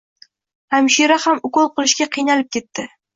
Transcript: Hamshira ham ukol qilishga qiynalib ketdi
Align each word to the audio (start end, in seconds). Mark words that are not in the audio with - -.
Hamshira 0.77 1.17
ham 1.25 1.41
ukol 1.49 1.69
qilishga 1.75 2.09
qiynalib 2.17 2.49
ketdi 2.59 2.87